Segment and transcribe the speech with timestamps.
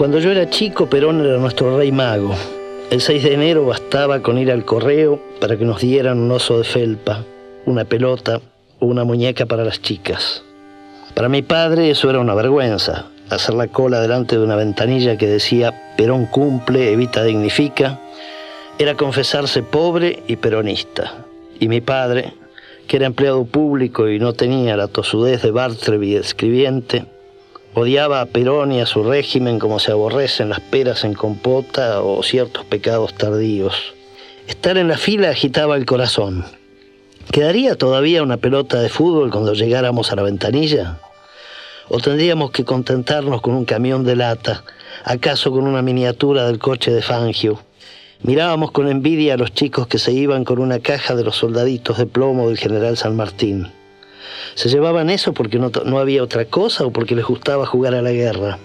[0.00, 2.34] Cuando yo era chico, Perón era nuestro rey mago.
[2.90, 6.56] El 6 de enero bastaba con ir al correo para que nos dieran un oso
[6.56, 7.22] de felpa,
[7.66, 8.40] una pelota
[8.78, 10.42] o una muñeca para las chicas.
[11.12, 15.26] Para mi padre eso era una vergüenza, hacer la cola delante de una ventanilla que
[15.26, 18.00] decía Perón cumple, evita dignifica,
[18.78, 21.12] era confesarse pobre y peronista.
[21.58, 22.32] Y mi padre,
[22.86, 27.04] que era empleado público y no tenía la tosudez de Bartleby escribiente,
[27.74, 32.22] odiaba a Perón y a su régimen como se aborrecen las peras en compota o
[32.22, 33.94] ciertos pecados tardíos.
[34.46, 36.44] Estar en la fila agitaba el corazón.
[37.30, 40.98] ¿Quedaría todavía una pelota de fútbol cuando llegáramos a la ventanilla?
[41.88, 44.64] ¿O tendríamos que contentarnos con un camión de lata,
[45.04, 47.60] acaso con una miniatura del coche de Fangio?
[48.22, 51.98] Mirábamos con envidia a los chicos que se iban con una caja de los soldaditos
[51.98, 53.72] de plomo del general San Martín.
[54.54, 58.02] ¿Se llevaban eso porque no, no había otra cosa o porque les gustaba jugar a
[58.02, 58.58] la guerra?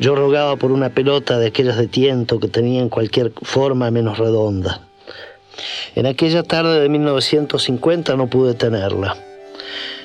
[0.00, 4.80] Yo rogaba por una pelota de aquellas de tiento que tenían cualquier forma menos redonda.
[5.94, 9.16] En aquella tarde de 1950 no pude tenerla.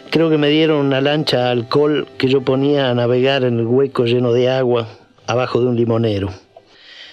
[0.09, 3.65] Creo que me dieron una lancha a alcohol que yo ponía a navegar en el
[3.65, 4.87] hueco lleno de agua
[5.27, 6.29] abajo de un limonero.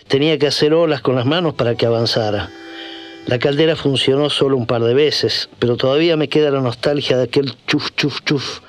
[0.08, 2.50] Tenía que hacer olas con las manos para que avanzara.
[3.26, 7.24] La caldera funcionó solo un par de veces, pero todavía me queda la nostalgia de
[7.24, 8.60] aquel chuf, chuf, chuf,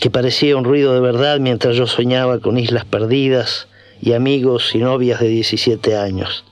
[0.00, 3.68] que parecía un ruido de verdad mientras yo soñaba con islas perdidas
[4.00, 6.44] y amigos y novias de 17 años.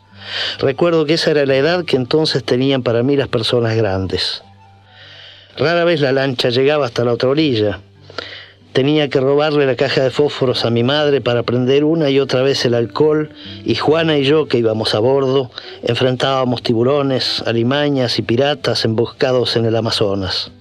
[0.60, 4.42] Recuerdo que esa era la edad que entonces tenían para mí las personas grandes.
[5.56, 7.80] Rara vez la lancha llegaba hasta la otra orilla.
[8.72, 12.40] Tenía que robarle la caja de fósforos a mi madre para prender una y otra
[12.40, 13.30] vez el alcohol,
[13.66, 15.50] y Juana y yo, que íbamos a bordo,
[15.82, 20.52] enfrentábamos tiburones, alimañas y piratas emboscados en el Amazonas.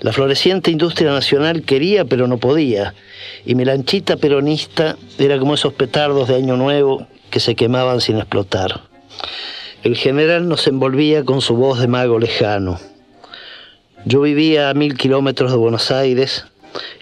[0.00, 2.92] La floreciente industria nacional quería pero no podía,
[3.46, 8.18] y mi lanchita peronista era como esos petardos de Año Nuevo que se quemaban sin
[8.18, 8.82] explotar.
[9.82, 12.78] El general nos envolvía con su voz de mago lejano.
[14.04, 16.44] Yo vivía a mil kilómetros de Buenos Aires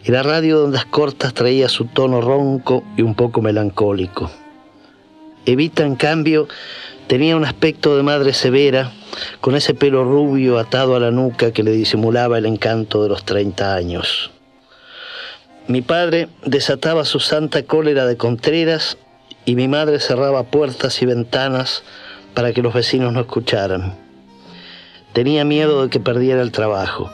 [0.05, 4.31] y la radio de ondas cortas traía su tono ronco y un poco melancólico.
[5.47, 6.49] Evita, en cambio,
[7.07, 8.93] tenía un aspecto de madre severa,
[9.41, 13.25] con ese pelo rubio atado a la nuca que le disimulaba el encanto de los
[13.25, 14.31] 30 años.
[15.67, 18.99] Mi padre desataba su santa cólera de Contreras
[19.45, 21.83] y mi madre cerraba puertas y ventanas
[22.35, 23.97] para que los vecinos no escucharan.
[25.13, 27.11] Tenía miedo de que perdiera el trabajo.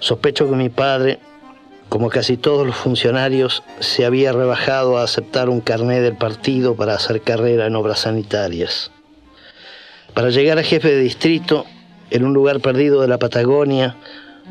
[0.00, 1.18] Sospecho que mi padre,
[1.88, 6.94] como casi todos los funcionarios, se había rebajado a aceptar un carné del partido para
[6.94, 8.90] hacer carrera en obras sanitarias.
[10.14, 11.64] Para llegar a jefe de distrito,
[12.10, 13.96] en un lugar perdido de la Patagonia,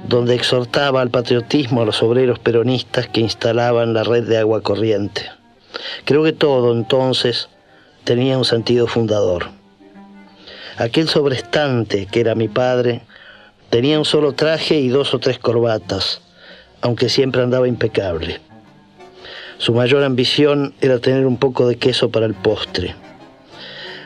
[0.08, 5.24] donde exhortaba al patriotismo a los obreros peronistas que instalaban la red de agua corriente.
[6.06, 7.50] Creo que todo entonces
[8.04, 9.50] tenía un sentido fundador.
[10.78, 13.02] Aquel sobrestante que era mi padre
[13.70, 16.22] tenía un solo traje y dos o tres corbatas,
[16.88, 18.40] aunque siempre andaba impecable.
[19.58, 22.96] Su mayor ambición era tener un poco de queso para el postre.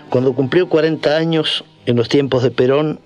[0.09, 2.99] Cuando cumplió 40 años, en los tiempos de Perón,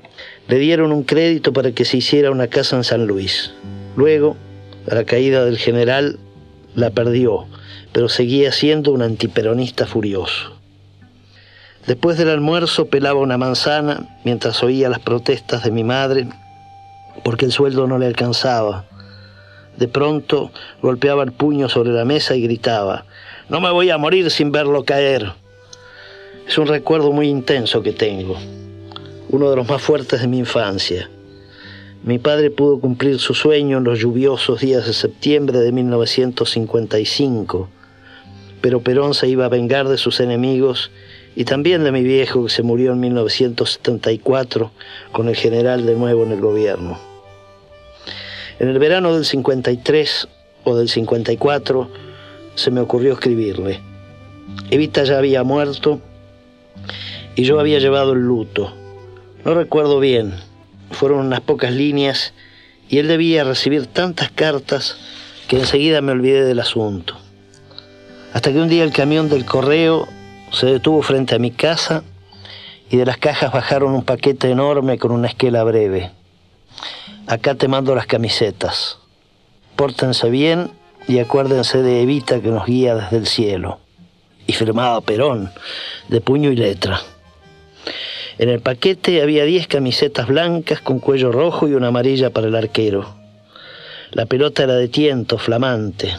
[0.47, 3.51] le dieron un crédito para que se hiciera una casa en San Luis.
[3.97, 4.37] Luego,
[4.89, 6.19] a la caída del general,
[6.73, 7.45] la perdió
[7.91, 10.53] pero seguía siendo un antiperonista furioso.
[11.87, 16.27] Después del almuerzo pelaba una manzana mientras oía las protestas de mi madre
[17.23, 18.85] porque el sueldo no le alcanzaba.
[19.77, 23.05] De pronto golpeaba el puño sobre la mesa y gritaba,
[23.49, 25.33] no me voy a morir sin verlo caer.
[26.47, 28.37] Es un recuerdo muy intenso que tengo,
[29.29, 31.09] uno de los más fuertes de mi infancia.
[32.03, 37.69] Mi padre pudo cumplir su sueño en los lluviosos días de septiembre de 1955
[38.65, 40.89] pero Perón se iba a vengar de sus enemigos
[41.35, 44.71] y también de mi viejo que se murió en 1974
[45.11, 46.97] con el general de nuevo en el gobierno.
[48.59, 50.27] En el verano del 53
[50.63, 51.89] o del 54
[52.55, 53.81] se me ocurrió escribirle.
[54.69, 56.01] Evita ya había muerto
[57.35, 58.73] y yo había llevado el luto.
[59.43, 60.33] No recuerdo bien,
[60.91, 62.33] fueron unas pocas líneas
[62.89, 64.97] y él debía recibir tantas cartas
[65.47, 67.15] que enseguida me olvidé del asunto
[68.35, 70.09] hasta que un día el camión del correo
[70.51, 72.03] se detuvo frente a mi casa
[72.89, 76.11] y de las cajas bajaron un paquete enorme con una esquela breve.
[77.27, 78.99] Acá te mando las camisetas.
[79.75, 80.71] Pórtense bien
[81.07, 83.79] y acuérdense de Evita que nos guía desde el cielo.
[84.47, 85.51] Y firmaba Perón,
[86.07, 87.01] de puño y letra.
[88.37, 92.55] En el paquete había diez camisetas blancas con cuello rojo y una amarilla para el
[92.55, 93.15] arquero.
[94.11, 96.13] La pelota era de tiento, flamante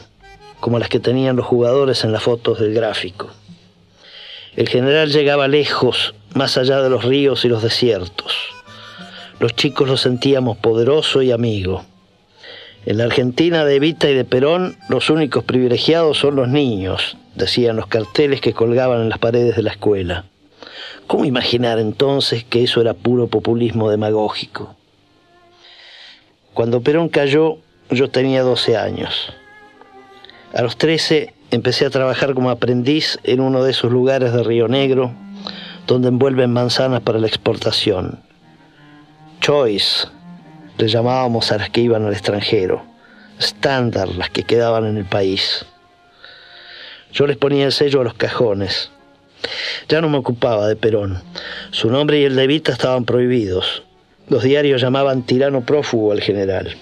[0.61, 3.31] como las que tenían los jugadores en las fotos del gráfico.
[4.57, 8.35] El general llegaba lejos, más allá de los ríos y los desiertos.
[9.39, 11.85] Los chicos lo sentíamos poderoso y amigo.
[12.87, 17.77] En la Argentina de Evita y de Perón, los únicos privilegiados son los niños, decían
[17.77, 20.25] los carteles que colgaban en las paredes de la escuela.
[21.07, 24.75] ¿Cómo imaginar entonces que eso era puro populismo demagógico?
[26.55, 27.59] Cuando Perón cayó,
[27.91, 29.33] yo tenía 12 años.
[30.55, 34.69] A los 13 empecé a trabajar como aprendiz en uno de esos lugares de Río
[34.69, 35.13] Negro
[35.87, 38.26] donde envuelven manzanas para la exportación.
[39.47, 40.09] Choice,
[40.77, 42.85] le llamábamos a las que iban al extranjero.
[43.39, 45.65] Estándar, las que quedaban en el país.
[47.13, 48.91] Yo les ponía el sello a los cajones.
[49.89, 51.23] Ya no me ocupaba de Perón.
[51.71, 53.85] Su nombre y el de Evita estaban prohibidos.
[54.29, 56.77] Los diarios llamaban tirano prófugo al general.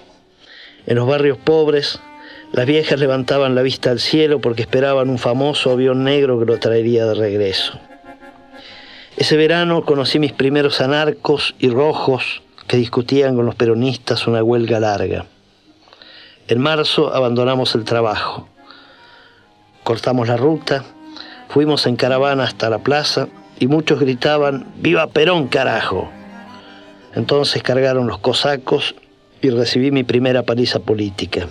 [0.86, 2.00] En los barrios pobres,
[2.54, 6.58] las viejas levantaban la vista al cielo porque esperaban un famoso avión negro que lo
[6.58, 7.78] traería de regreso.
[9.18, 14.80] Ese verano conocí mis primeros anarcos y rojos que discutían con los peronistas una huelga
[14.80, 15.26] larga.
[16.48, 18.48] En marzo abandonamos el trabajo.
[19.82, 20.84] Cortamos la ruta,
[21.48, 23.28] fuimos en caravana hasta la plaza
[23.58, 26.10] y muchos gritaban, ¡Viva Perón, carajo!
[27.14, 28.94] Entonces cargaron los cosacos
[29.40, 31.46] y recibí mi primera paliza política.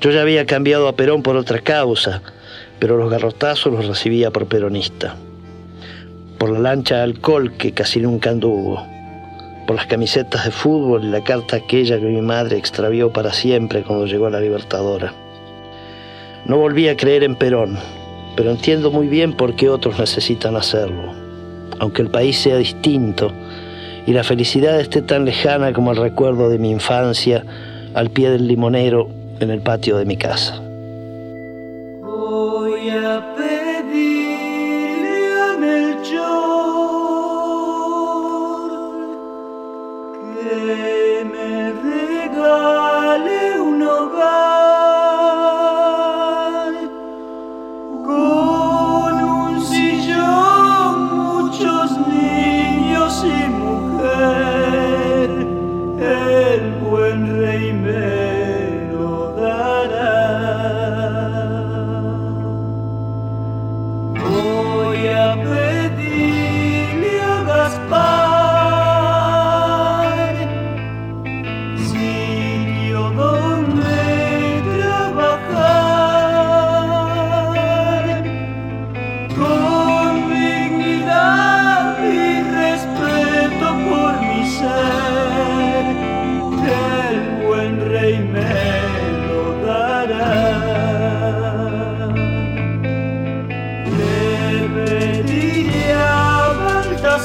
[0.00, 2.22] Yo ya había cambiado a Perón por otra causa,
[2.78, 5.14] pero los garrotazos los recibía por peronista.
[6.38, 8.89] Por la lancha de alcohol que casi nunca anduvo.
[9.66, 13.82] Por las camisetas de fútbol y la carta aquella que mi madre extravió para siempre
[13.82, 15.12] cuando llegó a la Libertadora.
[16.46, 17.78] No volví a creer en Perón,
[18.36, 21.12] pero entiendo muy bien por qué otros necesitan hacerlo.
[21.78, 23.30] Aunque el país sea distinto,
[24.06, 27.44] y la felicidad esté tan lejana como el recuerdo de mi infancia
[27.94, 29.08] al pie del limonero
[29.40, 30.69] en el patio de mi casa.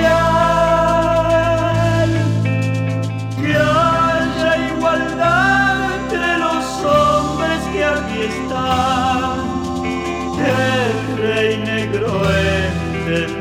[3.40, 9.40] que haya igualdad entre los hombres que aquí están,
[10.38, 13.41] el rey negro entre